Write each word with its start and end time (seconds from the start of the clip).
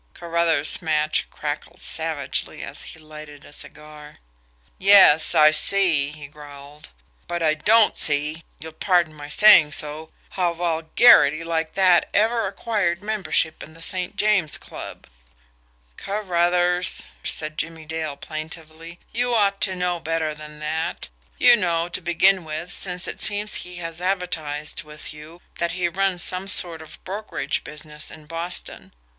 Carruthers' 0.15 0.81
match 0.81 1.29
crackled 1.29 1.79
savagely 1.79 2.63
as 2.63 2.81
he 2.81 2.97
lighted 2.99 3.45
a 3.45 3.53
cigar. 3.53 4.17
"Yes, 4.79 5.35
I 5.35 5.51
see," 5.51 6.09
he 6.09 6.25
growled. 6.27 6.89
"But 7.27 7.43
I 7.43 7.53
don't 7.53 7.95
see 7.99 8.41
you'll 8.57 8.71
pardon 8.71 9.13
my 9.13 9.29
saying 9.29 9.73
so 9.73 10.09
how 10.31 10.53
vulgarity 10.55 11.43
like 11.43 11.73
that 11.73 12.09
ever 12.15 12.47
acquired 12.47 13.03
membership 13.03 13.61
in 13.61 13.75
the 13.75 13.81
St. 13.83 14.15
James 14.15 14.57
Club." 14.57 15.05
"Carruthers," 15.97 17.03
said 17.23 17.55
Jimmie 17.55 17.85
Dale 17.85 18.17
plaintively, 18.17 18.99
"you 19.13 19.35
ought 19.35 19.61
to 19.61 19.75
know 19.75 19.99
better 19.99 20.33
than 20.33 20.57
that. 20.61 21.09
You 21.37 21.55
know, 21.55 21.87
to 21.89 22.01
begin 22.01 22.43
with, 22.43 22.71
since 22.73 23.07
it 23.07 23.21
seems 23.21 23.53
he 23.53 23.75
has 23.75 24.01
advertised 24.01 24.81
with 24.81 25.13
you, 25.13 25.41
that 25.59 25.73
he 25.73 25.87
runs 25.87 26.23
some 26.23 26.47
sort 26.47 26.81
of 26.81 26.97
brokerage 27.03 27.63
business 27.63 28.09
in 28.09 28.25
Boston. 28.25 28.93